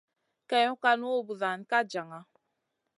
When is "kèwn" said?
0.49-0.75